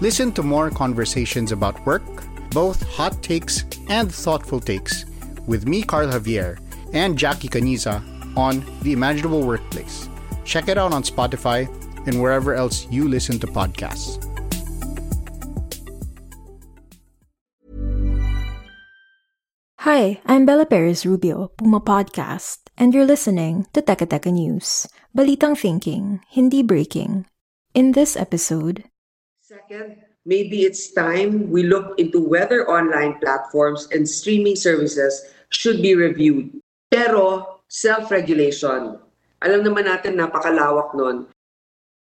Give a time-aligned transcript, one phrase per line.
[0.00, 2.06] Listen to more conversations about work,
[2.54, 5.04] both hot takes and thoughtful takes,
[5.50, 6.62] with me, Carl Javier,
[6.94, 7.98] and Jackie Caniza
[8.36, 10.08] on The Imaginable Workplace.
[10.44, 11.66] Check it out on Spotify
[12.06, 14.22] and wherever else you listen to podcasts.
[19.82, 24.86] Hi, I'm Bella Perez Rubio, Puma Podcast, and you're listening to Teka Teka News.
[25.16, 27.26] Balitang thinking, hindi breaking.
[27.74, 28.84] In this episode,
[29.48, 29.96] Second,
[30.28, 36.52] maybe it's time we look into whether online platforms and streaming services should be reviewed.
[36.92, 39.00] Pero, self-regulation.
[39.40, 41.32] Alam naman natin napakalawak nun.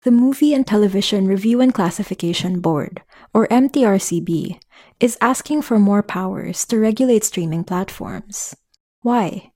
[0.03, 3.01] the Movie and Television Review and Classification Board,
[3.33, 4.59] or MTRCB,
[4.99, 8.55] is asking for more powers to regulate streaming platforms.
[9.01, 9.51] Why?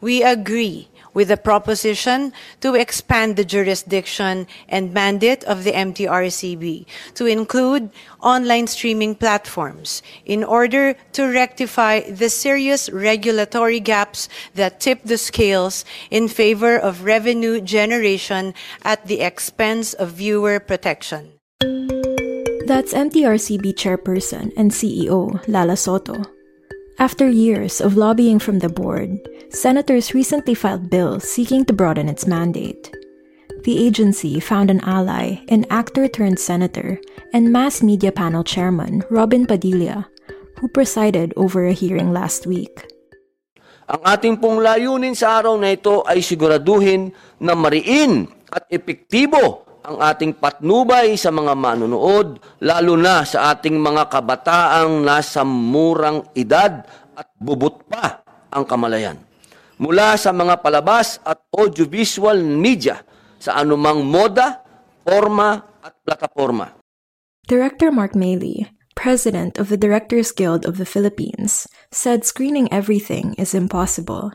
[0.00, 7.24] We agree with the proposition to expand the jurisdiction and mandate of the MTRCB to
[7.24, 7.88] include
[8.20, 15.86] online streaming platforms in order to rectify the serious regulatory gaps that tip the scales
[16.10, 18.52] in favor of revenue generation
[18.84, 21.32] at the expense of viewer protection.
[22.66, 26.35] That's MTRCB chairperson and CEO Lala Sotto.
[26.96, 29.20] After years of lobbying from the board,
[29.52, 32.88] senators recently filed bills seeking to broaden its mandate.
[33.68, 36.96] The agency found an ally in actor turned senator
[37.36, 40.08] and mass media panel chairman Robin Padilla,
[40.56, 42.88] who presided over a hearing last week.
[43.92, 50.02] Ang ating pong layunin sa araw na ito ay siguraduhin na mariin at epektibo ang
[50.02, 56.82] ating patnubay sa mga manunood, lalo na sa ating mga kabataang nasa murang edad
[57.14, 59.14] at bubut pa ang kamalayan.
[59.78, 62.98] Mula sa mga palabas at audiovisual media
[63.38, 64.64] sa anumang moda,
[65.06, 66.74] forma at plataforma.
[67.46, 68.66] Director Mark Maley,
[68.98, 74.34] president of the Directors Guild of the Philippines, said screening everything is impossible.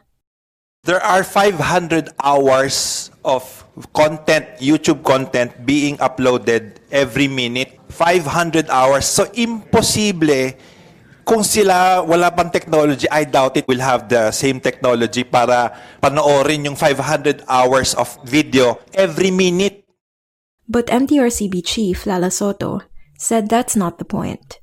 [0.82, 3.46] There are 500 hours of
[3.94, 7.78] content, YouTube content being uploaded every minute.
[7.94, 9.06] 500 hours.
[9.06, 10.58] So, imposible
[11.22, 15.70] kung sila wala pang technology, I doubt it will have the same technology para
[16.02, 19.86] panoorin yung 500 hours of video every minute.
[20.66, 22.82] But MTRCB chief Lala Soto
[23.22, 24.61] said that's not the point.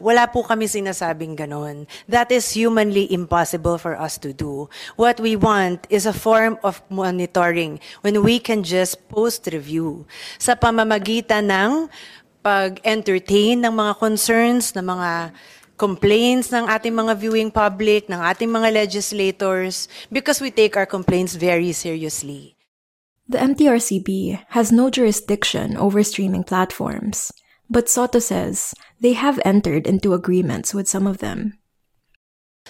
[0.00, 1.86] Wala po kami sinasabing ganon.
[2.08, 4.68] That is humanly impossible for us to do.
[4.96, 10.04] What we want is a form of monitoring when we can just post-review
[10.36, 11.92] sa pamamagitan ng
[12.46, 15.34] pag-entertain ng mga concerns, ng mga
[15.76, 21.36] complaints ng ating mga viewing public, ng ating mga legislators, because we take our complaints
[21.36, 22.56] very seriously.
[23.28, 27.34] The MTRCB has no jurisdiction over streaming platforms,
[27.70, 31.58] but Soto says they have entered into agreements with some of them.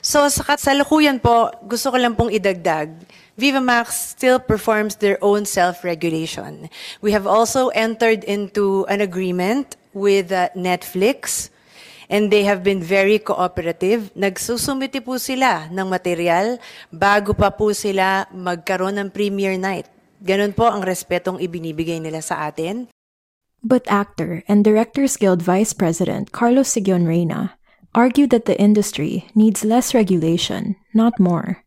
[0.04, 2.92] So sa kasalukuyan po, gusto ko lang pong idagdag,
[3.36, 6.68] Viva Max still performs their own self-regulation.
[7.00, 11.48] We have also entered into an agreement with uh, Netflix
[12.12, 14.12] and they have been very cooperative.
[14.14, 16.60] Nagsusumiti po sila ng material
[16.92, 19.88] bago pa po sila magkaroon ng premiere night.
[20.20, 22.88] Ganon po ang respetong ibinibigay nila sa atin.
[23.66, 27.58] But actor and Directors Guild Vice President Carlos Siguion-Reyna
[27.98, 31.66] argued that the industry needs less regulation, not more.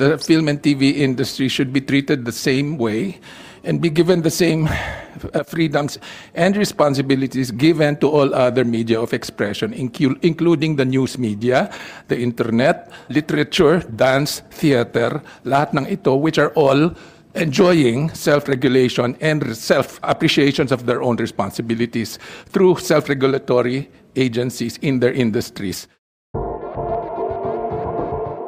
[0.00, 3.20] The film and TV industry should be treated the same way
[3.64, 4.64] and be given the same
[5.34, 5.98] uh, freedoms
[6.32, 11.68] and responsibilities given to all other media of expression, including the news media,
[12.08, 16.96] the internet, literature, dance, theater, lahat ng ito, which are all
[17.34, 25.88] enjoying self-regulation and self-appreciations of their own responsibilities through self-regulatory agencies in their industries.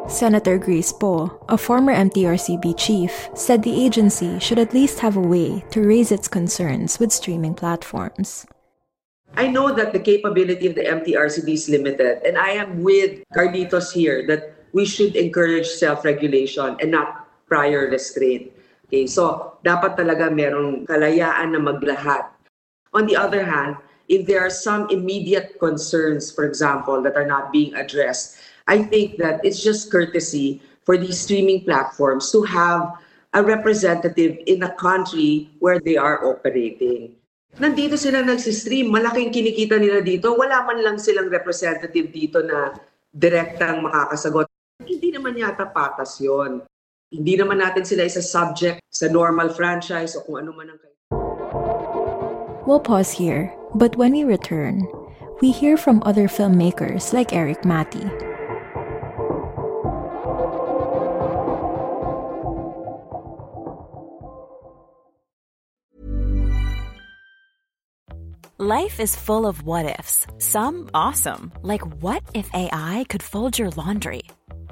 [0.09, 5.21] Senator Grace Poe, a former MTRCB chief, said the agency should at least have a
[5.21, 8.47] way to raise its concerns with streaming platforms.
[9.35, 13.93] I know that the capability of the MTRCB is limited, and I am with Carlitos
[13.93, 18.53] here that we should encourage self-regulation and not prior restraint.
[18.87, 22.31] Okay, so dapat talaga merong kalayaan na maglahat.
[22.95, 23.75] On the other hand,
[24.07, 28.39] if there are some immediate concerns, for example, that are not being addressed,
[28.71, 32.95] I think that it's just courtesy for these streaming platforms to have
[33.35, 37.19] a representative in the country where they are operating.
[37.59, 42.71] Nandito sila nagsistream, malaking kinikita nila dito, wala man lang silang representative dito na
[43.11, 44.47] direktang makakasagot.
[44.85, 46.63] Hindi naman yata patas yon.
[47.07, 50.81] Hindi naman natin sila isa subject sa normal franchise o kung ano man ang
[52.67, 54.91] We'll pause here, but when we return,
[55.39, 58.03] we hear from other filmmakers like Erik Matti.
[68.59, 70.27] Life is full of what ifs.
[70.43, 74.27] Some awesome, like what if AI could fold your laundry?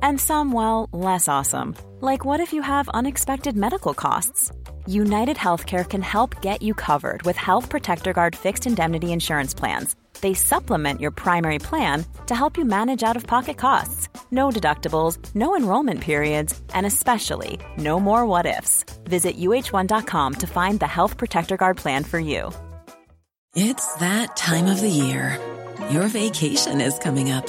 [0.05, 4.53] And some, well, less awesome, like what if you have unexpected medical costs?
[4.85, 9.97] United Healthcare can help get you covered with Health Protector Guard fixed indemnity insurance plans.
[10.21, 14.09] They supplement your primary plan to help you manage out of pocket costs.
[14.31, 18.85] No deductibles, no enrollment periods, and especially no more what ifs.
[19.05, 22.53] Visit uh1.com to find the Health Protector Guard plan for you.
[23.57, 25.41] It's that time of the year.
[25.89, 27.49] Your vacation is coming up.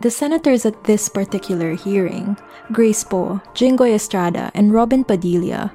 [0.00, 2.38] The senators at this particular hearing,
[2.72, 5.72] Grace Poe, Jinggoy Estrada, and Robin Padilla,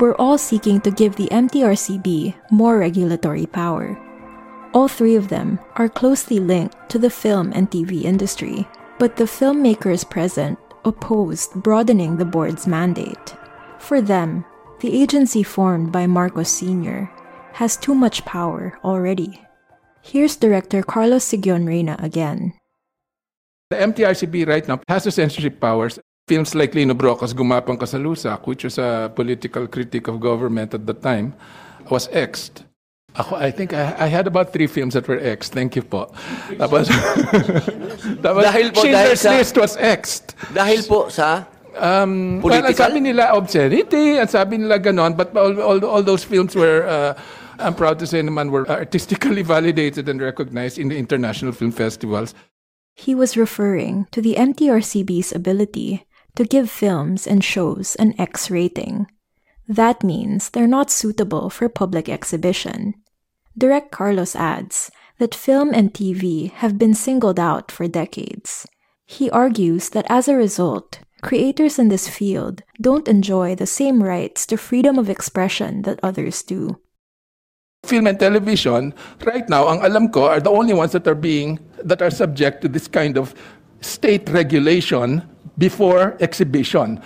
[0.00, 3.96] were all seeking to give the MTRCB more regulatory power.
[4.74, 8.66] All three of them are closely linked to the film and TV industry,
[8.98, 13.34] but the filmmakers present opposed broadening the board's mandate.
[13.78, 14.44] For them,
[14.80, 17.10] the agency formed by Marcos Sr.
[17.54, 19.40] has too much power already.
[20.02, 22.54] Here's director Carlos Siguion-Reyna again.
[23.70, 25.98] The MTRCB right now has the censorship powers.
[26.26, 30.94] Films like Lino Brocas, Gumapang Kasalusak, which was a political critic of government at the
[30.94, 31.34] time,
[31.90, 32.08] was.
[33.16, 35.52] Ako, I think I, I had about three films that were X'd.
[35.52, 36.12] Thank you po.
[36.60, 36.88] Tapos,
[38.24, 40.26] tapos Dahil po, Schindler's dahil sa- List was X'd.
[40.52, 41.44] Dahil po sa
[41.78, 42.74] Um, well, ang Political?
[42.74, 47.14] sabi nila obscenity, ang sabi nila ganon, but all, all, all those films were, uh,
[47.62, 52.34] I'm proud to say naman, were artistically validated and recognized in the international film festivals.
[52.98, 56.04] He was referring to the MTRCB's ability
[56.34, 59.06] to give films and shows an X rating.
[59.68, 62.94] That means they're not suitable for public exhibition.
[63.56, 68.66] Direct Carlos adds that film and TV have been singled out for decades.
[69.06, 74.44] He argues that as a result, creators in this field don't enjoy the same rights
[74.46, 76.80] to freedom of expression that others do.
[77.86, 78.92] Film and television
[79.24, 82.60] right now ang alam ko are the only ones that are being that are subject
[82.60, 83.34] to this kind of
[83.80, 85.22] state regulation
[85.58, 87.02] before exhibition.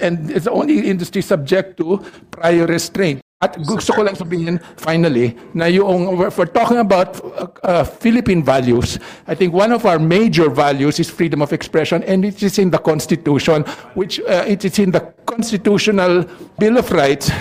[0.00, 1.98] And it's the only industry subject to
[2.30, 3.20] prior restraint.
[3.42, 8.38] At gusto ko lang sabihin finally na yung if we're talking about uh, uh, Philippine
[8.38, 12.62] values I think one of our major values is freedom of expression and it is
[12.62, 13.66] in the constitution
[13.98, 16.22] which uh, it is in the constitutional
[16.62, 17.34] bill of rights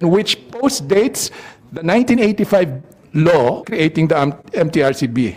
[0.00, 1.28] which postdates
[1.72, 2.82] the 1985
[3.14, 4.14] law creating the
[4.52, 5.36] MTRCB.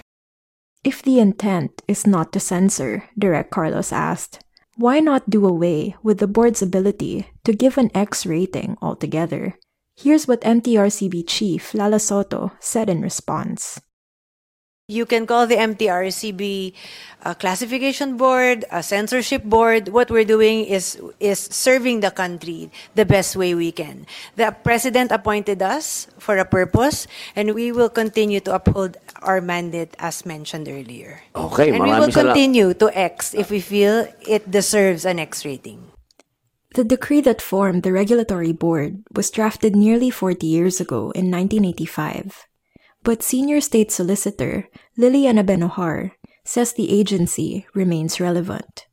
[0.83, 4.39] If the intent is not to censor, Direct Carlos asked,
[4.77, 9.59] why not do away with the board's ability to give an X rating altogether?
[9.95, 13.79] Here's what MTRCB chief Lala Sotto said in response.
[14.91, 16.75] You can call the MTRCB
[17.24, 19.88] a uh, classification board, a censorship board.
[19.88, 22.67] What we're doing is is serving the country
[23.00, 24.03] the best way we can.
[24.36, 27.07] The president appointed us for a purpose,
[27.39, 31.24] and we will continue to uphold our mandate as mentioned earlier.
[31.39, 35.24] Okay, and we will maraming sala- continue to X if we feel it deserves an
[35.24, 35.88] X rating.
[36.75, 42.50] The decree that formed the regulatory board was drafted nearly 40 years ago in 1985.
[43.03, 46.13] But senior state solicitor Liliana Benojar
[46.46, 48.86] says the agency remains relevant.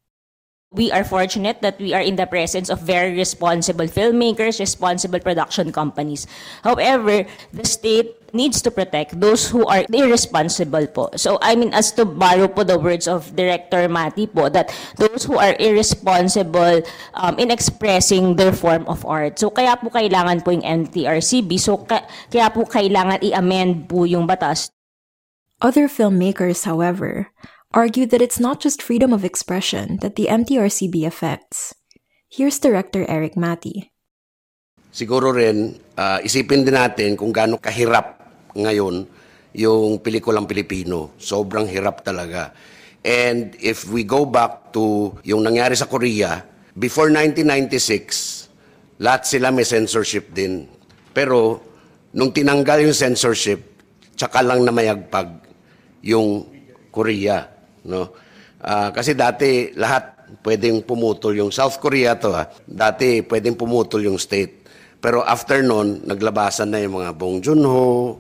[0.71, 5.73] We are fortunate that we are in the presence of very responsible filmmakers, responsible production
[5.73, 6.27] companies.
[6.63, 11.11] However, the state needs to protect those who are irresponsible po.
[11.17, 15.25] So, I mean, as to borrow po the words of Director Mati po, that those
[15.25, 16.83] who are irresponsible
[17.15, 19.39] um, in expressing their form of art.
[19.39, 21.61] So, kaya po kailangan po yung NTRCB.
[21.61, 24.73] So, ka- kaya po kailangan i-amend po yung batas
[25.59, 27.35] Other filmmakers, however,
[27.75, 31.75] argue that it's not just freedom of expression that the MTRCB affects.
[32.31, 33.91] Here's director Eric Mati.
[34.95, 38.18] Siguro rin, ah, isipin din natin kung gaano kahirap
[38.57, 39.09] ngayon
[39.57, 41.17] yung pelikulang Pilipino.
[41.19, 42.53] Sobrang hirap talaga.
[43.03, 46.45] And if we go back to yung nangyari sa Korea,
[46.77, 50.69] before 1996, lahat sila may censorship din.
[51.15, 51.63] Pero
[52.13, 53.65] nung tinanggal yung censorship,
[54.19, 55.31] tsaka lang na mayagpag
[56.05, 56.47] yung
[56.91, 57.47] Korea.
[57.87, 58.13] No?
[58.59, 62.51] Ah, kasi dati lahat pwedeng pumutol yung South Korea to ha.
[62.67, 64.67] Dati pwedeng pumutol yung state.
[64.99, 68.19] Pero after nun, naglabasan na yung mga Bong Joon-ho,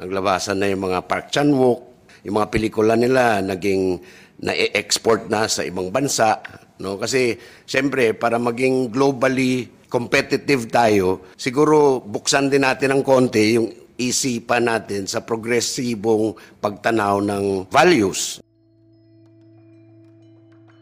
[0.00, 1.80] naglabasan na yung mga Park Chan-wook,
[2.24, 4.00] yung mga pelikula nila naging
[4.40, 6.40] na-export na sa ibang bansa.
[6.80, 6.96] No?
[6.96, 7.36] Kasi
[7.68, 13.68] siyempre, para maging globally competitive tayo, siguro buksan din natin ng konti yung
[14.00, 16.32] isipan natin sa progresibong
[16.64, 18.40] pagtanaw ng values.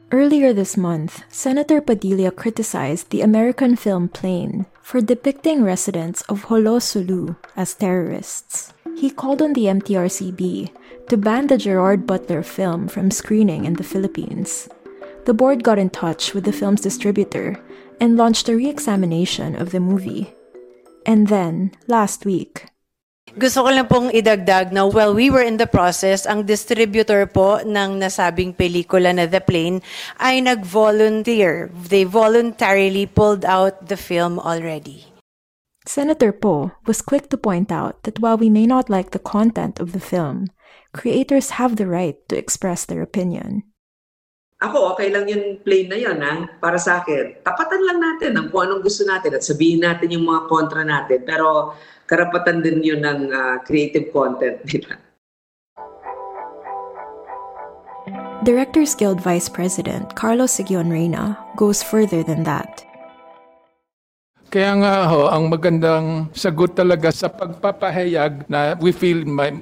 [0.08, 6.80] Earlier this month, Senator Padilla criticized the American film Plane for depicting residents of Holo
[6.80, 8.72] Sulu as terrorists.
[8.96, 10.70] He called on the MTRCB
[11.08, 14.68] to ban the Gerard Butler film from screening in the Philippines.
[15.26, 17.60] The board got in touch with the film's distributor
[18.00, 20.32] and launched a re examination of the movie.
[21.04, 22.68] And then, last week,
[23.36, 27.60] Gusto ko lang pong idagdag na while we were in the process, ang distributor po
[27.60, 29.84] ng nasabing pelikula na The Plane
[30.16, 31.68] ay nag-volunteer.
[31.70, 35.07] They voluntarily pulled out the film already.
[35.88, 39.80] Senator Poe was quick to point out that while we may not like the content
[39.80, 40.52] of the film,
[40.92, 43.64] creators have the right to express their opinion.
[44.60, 46.44] Ako, okay lang yung plane na yun, ha?
[46.60, 47.40] Para sa akin.
[47.40, 51.24] Tapatan lang natin ang kung anong gusto natin at sabihin natin yung mga kontra natin.
[51.24, 51.72] Pero
[52.04, 55.00] karapatan din yun ng ah, creative content nila.
[58.44, 62.87] Directors Guild Vice President Carlos Siguion-Reyna goes further than that.
[64.48, 69.52] Kaya nga ho, ang magandang sagot talaga sa pagpapahayag na we feel ma-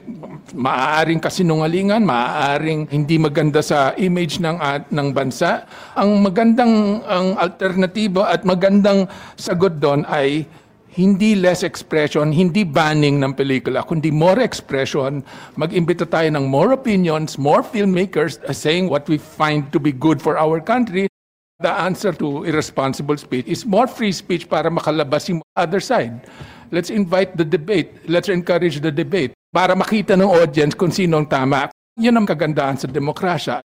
[0.55, 5.67] maaaring kasinungalingan, maaaring hindi maganda sa image ng at ng bansa.
[5.99, 10.47] Ang magandang ang alternatibo at magandang sagot doon ay
[10.95, 15.27] hindi less expression, hindi banning ng pelikula, kundi more expression.
[15.59, 20.39] Mag-imbita tayo ng more opinions, more filmmakers saying what we find to be good for
[20.39, 21.11] our country.
[21.57, 26.29] The answer to irresponsible speech is more free speech para makalabas yung other side.
[26.69, 27.97] Let's invite the debate.
[28.13, 31.73] Let's encourage the debate para makita ng audience kung sino ang tama.
[31.97, 33.65] Yun ang kagandahan sa demokrasya.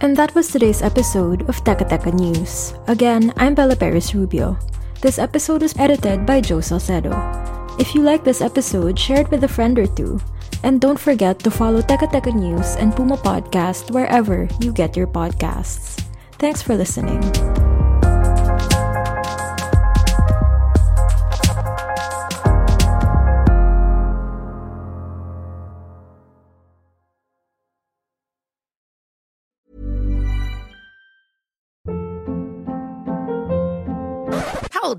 [0.00, 1.84] And that was today's episode of Teka
[2.16, 2.72] News.
[2.88, 4.56] Again, I'm Bella Perez Rubio.
[5.04, 7.12] This episode was edited by Joe Salcedo.
[7.78, 10.20] If you like this episode, share it with a friend or two.
[10.62, 15.06] And don't forget to follow Teka Teka News and Puma Podcast wherever you get your
[15.06, 16.02] podcasts.
[16.38, 17.20] Thanks for listening.